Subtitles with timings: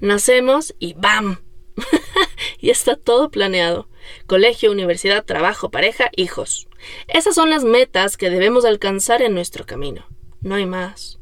[0.00, 1.40] Nacemos y ¡bam!
[2.60, 3.88] y está todo planeado.
[4.26, 6.68] Colegio, universidad, trabajo, pareja, hijos.
[7.08, 10.06] Esas son las metas que debemos alcanzar en nuestro camino.
[10.42, 11.18] No hay más.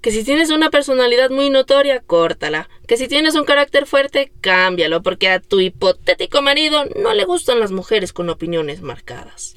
[0.00, 2.68] Que si tienes una personalidad muy notoria, córtala.
[2.86, 7.58] Que si tienes un carácter fuerte, cámbialo, porque a tu hipotético marido no le gustan
[7.58, 9.56] las mujeres con opiniones marcadas.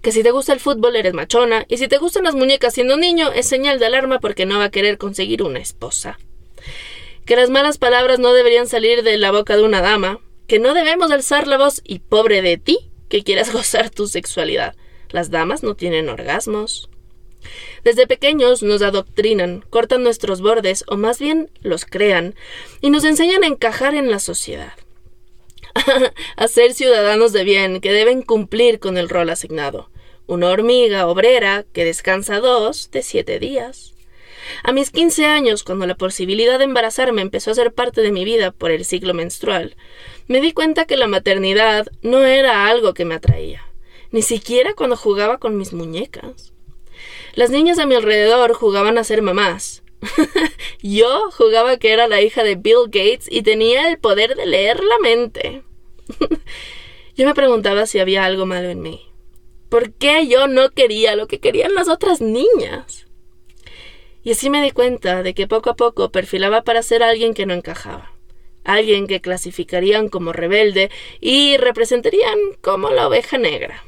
[0.00, 2.96] Que si te gusta el fútbol eres machona, y si te gustan las muñecas siendo
[2.96, 6.18] niño, es señal de alarma porque no va a querer conseguir una esposa.
[7.26, 10.74] Que las malas palabras no deberían salir de la boca de una dama, que no
[10.74, 14.74] debemos alzar la voz y pobre de ti que quieras gozar tu sexualidad.
[15.10, 16.88] Las damas no tienen orgasmos.
[17.84, 22.34] Desde pequeños nos adoctrinan, cortan nuestros bordes o más bien los crean
[22.80, 24.72] y nos enseñan a encajar en la sociedad.
[26.36, 29.90] a ser ciudadanos de bien que deben cumplir con el rol asignado.
[30.26, 33.93] Una hormiga obrera que descansa dos de siete días.
[34.62, 38.24] A mis quince años, cuando la posibilidad de embarazarme empezó a ser parte de mi
[38.24, 39.76] vida por el ciclo menstrual,
[40.26, 43.66] me di cuenta que la maternidad no era algo que me atraía,
[44.10, 46.52] ni siquiera cuando jugaba con mis muñecas.
[47.34, 49.82] Las niñas a mi alrededor jugaban a ser mamás.
[50.82, 54.82] Yo jugaba que era la hija de Bill Gates y tenía el poder de leer
[54.84, 55.62] la mente.
[57.14, 59.00] yo me preguntaba si había algo malo en mí.
[59.68, 63.06] ¿Por qué yo no quería lo que querían las otras niñas?
[64.24, 67.44] Y así me di cuenta de que poco a poco perfilaba para ser alguien que
[67.44, 68.10] no encajaba,
[68.64, 73.84] alguien que clasificarían como rebelde y representarían como la oveja negra.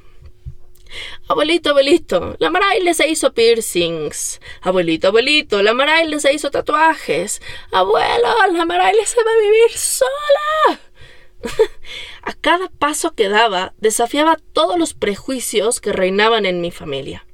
[1.28, 4.40] Abuelito, abuelito, la Maraile se hizo piercings.
[4.60, 7.42] Abuelito, abuelito, la Maraile se hizo tatuajes.
[7.72, 10.80] Abuelo, la Maraile se va a vivir sola.
[12.22, 17.25] a cada paso que daba desafiaba todos los prejuicios que reinaban en mi familia.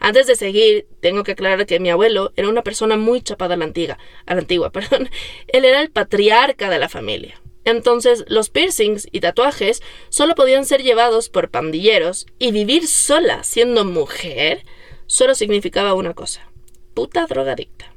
[0.00, 3.56] Antes de seguir, tengo que aclarar que mi abuelo era una persona muy chapada a
[3.58, 5.10] la antigua, a la antigua, perdón.
[5.46, 7.40] Él era el patriarca de la familia.
[7.64, 13.84] Entonces, los piercings y tatuajes solo podían ser llevados por pandilleros y vivir sola siendo
[13.84, 14.64] mujer
[15.06, 16.50] solo significaba una cosa:
[16.94, 17.92] puta drogadicta.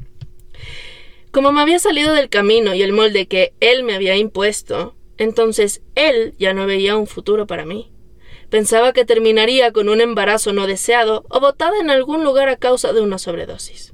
[1.32, 5.82] Como me había salido del camino y el molde que él me había impuesto, entonces
[5.96, 7.93] él ya no veía un futuro para mí.
[8.54, 12.94] Pensaba que terminaría con un embarazo no deseado o botada en algún lugar a causa
[12.94, 13.94] de una sobredosis.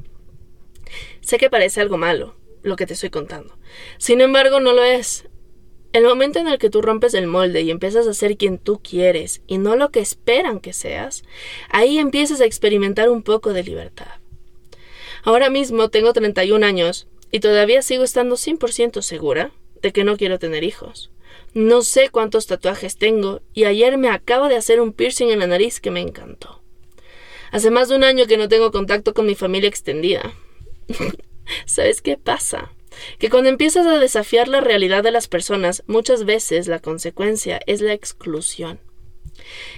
[1.22, 3.58] Sé que parece algo malo, lo que te estoy contando.
[4.00, 5.30] Sin embargo, no lo es.
[5.94, 8.82] El momento en el que tú rompes el molde y empiezas a ser quien tú
[8.84, 11.24] quieres y no lo que esperan que seas,
[11.70, 14.12] ahí empiezas a experimentar un poco de libertad.
[15.24, 20.38] Ahora mismo tengo 31 años y todavía sigo estando 100% segura de que no quiero
[20.38, 21.12] tener hijos.
[21.54, 25.48] No sé cuántos tatuajes tengo y ayer me acabo de hacer un piercing en la
[25.48, 26.62] nariz que me encantó.
[27.52, 30.34] Hace más de un año que no tengo contacto con mi familia extendida.
[31.66, 32.72] ¿Sabes qué pasa?
[33.18, 37.82] Que cuando empiezas a desafiar la realidad de las personas, muchas veces la consecuencia es
[37.82, 38.80] la exclusión.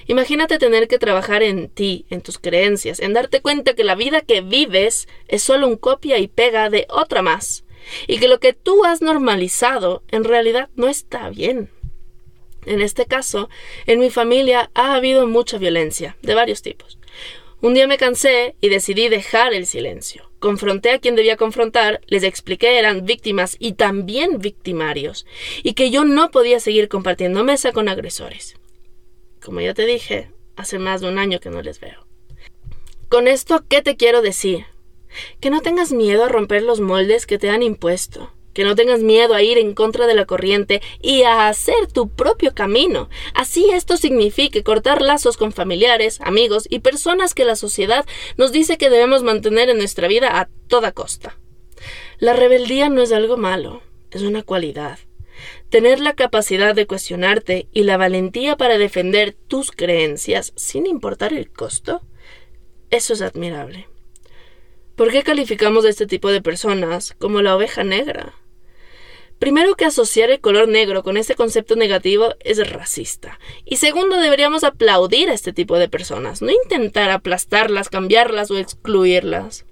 [0.07, 4.21] Imagínate tener que trabajar en ti, en tus creencias, en darte cuenta que la vida
[4.21, 7.63] que vives es solo un copia y pega de otra más,
[8.07, 11.69] y que lo que tú has normalizado en realidad no está bien.
[12.65, 13.49] En este caso,
[13.87, 16.99] en mi familia ha habido mucha violencia, de varios tipos.
[17.61, 20.31] Un día me cansé y decidí dejar el silencio.
[20.39, 25.27] Confronté a quien debía confrontar, les expliqué eran víctimas y también victimarios,
[25.61, 28.55] y que yo no podía seguir compartiendo mesa con agresores.
[29.43, 32.07] Como ya te dije, hace más de un año que no les veo.
[33.09, 34.65] Con esto, ¿qué te quiero decir?
[35.39, 38.33] Que no tengas miedo a romper los moldes que te han impuesto.
[38.53, 42.09] Que no tengas miedo a ir en contra de la corriente y a hacer tu
[42.09, 43.09] propio camino.
[43.33, 48.05] Así esto signifique cortar lazos con familiares, amigos y personas que la sociedad
[48.37, 51.37] nos dice que debemos mantener en nuestra vida a toda costa.
[52.19, 54.99] La rebeldía no es algo malo, es una cualidad.
[55.69, 61.49] Tener la capacidad de cuestionarte y la valentía para defender tus creencias sin importar el
[61.49, 62.01] costo,
[62.89, 63.87] eso es admirable.
[65.01, 68.35] ¿Por qué calificamos a este tipo de personas como la oveja negra?
[69.39, 73.39] Primero que asociar el color negro con este concepto negativo es racista.
[73.65, 79.65] Y segundo, deberíamos aplaudir a este tipo de personas, no intentar aplastarlas, cambiarlas o excluirlas.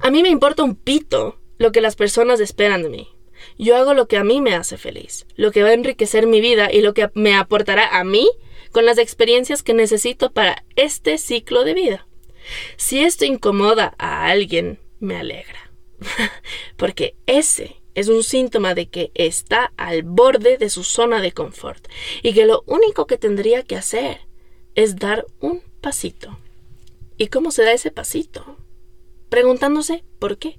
[0.00, 3.08] A mí me importa un pito lo que las personas esperan de mí.
[3.56, 6.42] Yo hago lo que a mí me hace feliz, lo que va a enriquecer mi
[6.42, 8.28] vida y lo que me aportará a mí
[8.70, 12.07] con las experiencias que necesito para este ciclo de vida.
[12.76, 15.70] Si esto incomoda a alguien, me alegra,
[16.76, 21.88] porque ese es un síntoma de que está al borde de su zona de confort
[22.22, 24.20] y que lo único que tendría que hacer
[24.74, 26.38] es dar un pasito.
[27.16, 28.56] ¿Y cómo se da ese pasito?
[29.28, 30.56] Preguntándose por qué.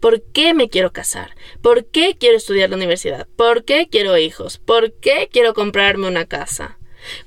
[0.00, 1.34] ¿Por qué me quiero casar?
[1.62, 3.28] ¿Por qué quiero estudiar la universidad?
[3.36, 4.58] ¿Por qué quiero hijos?
[4.58, 6.78] ¿Por qué quiero comprarme una casa?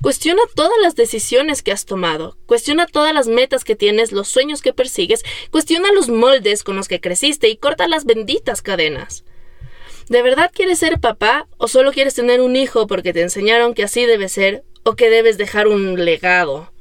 [0.02, 4.62] Cuestiona todas las decisiones que has tomado, cuestiona todas las metas que tienes, los sueños
[4.62, 9.24] que persigues, cuestiona los moldes con los que creciste y corta las benditas cadenas.
[10.08, 13.84] ¿De verdad quieres ser papá o solo quieres tener un hijo porque te enseñaron que
[13.84, 16.72] así debe ser o que debes dejar un legado?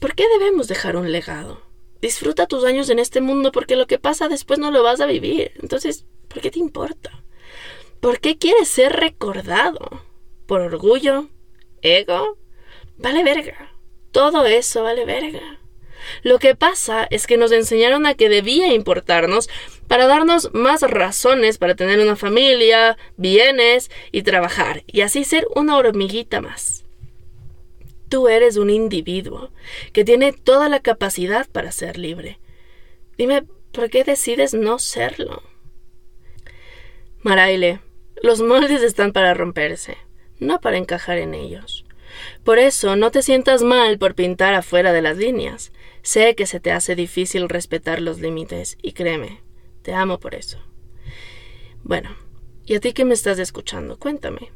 [0.00, 1.60] ¿Por qué debemos dejar un legado?
[2.00, 5.06] Disfruta tus años en este mundo porque lo que pasa después no lo vas a
[5.06, 5.52] vivir.
[5.60, 7.22] Entonces, ¿por qué te importa?
[8.00, 10.02] ¿Por qué quieres ser recordado?
[10.46, 11.28] ¿Por orgullo?
[11.82, 12.38] ¿Ego?
[12.96, 13.72] Vale verga.
[14.10, 15.58] Todo eso vale verga.
[16.22, 19.48] Lo que pasa es que nos enseñaron a que debía importarnos
[19.86, 25.76] para darnos más razones para tener una familia, bienes y trabajar, y así ser una
[25.76, 26.84] hormiguita más.
[28.08, 29.50] Tú eres un individuo
[29.92, 32.38] que tiene toda la capacidad para ser libre.
[33.18, 35.42] Dime, ¿por qué decides no serlo?
[37.22, 37.80] Maraile,
[38.22, 39.98] los moldes están para romperse,
[40.40, 41.84] no para encajar en ellos.
[42.44, 45.72] Por eso no te sientas mal por pintar afuera de las líneas.
[46.02, 49.42] Sé que se te hace difícil respetar los límites, y créeme,
[49.82, 50.58] te amo por eso.
[51.82, 52.16] Bueno,
[52.64, 54.50] y a ti que me estás escuchando, cuéntame,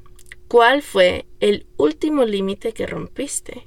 [0.52, 3.66] ¿Cuál fue el último límite que rompiste?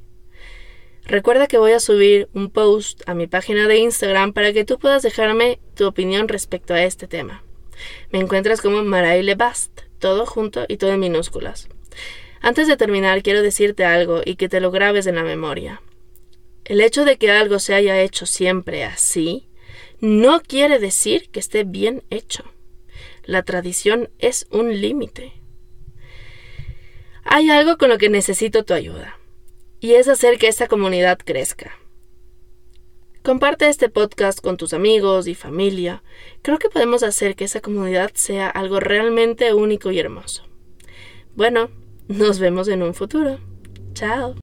[1.03, 4.77] Recuerda que voy a subir un post a mi página de Instagram para que tú
[4.77, 7.43] puedas dejarme tu opinión respecto a este tema.
[8.11, 11.69] Me encuentras como Maraile Bast, todo junto y todo en minúsculas.
[12.41, 15.81] Antes de terminar, quiero decirte algo y que te lo grabes en la memoria.
[16.63, 19.47] El hecho de que algo se haya hecho siempre así
[19.99, 22.43] no quiere decir que esté bien hecho.
[23.23, 25.33] La tradición es un límite.
[27.23, 29.17] Hay algo con lo que necesito tu ayuda,
[29.79, 31.79] y es hacer que esta comunidad crezca.
[33.23, 36.03] Comparte este podcast con tus amigos y familia.
[36.43, 40.45] Creo que podemos hacer que esa comunidad sea algo realmente único y hermoso.
[41.35, 41.71] Bueno,
[42.07, 43.37] nos vemos en un futuro.
[43.93, 44.33] Chao.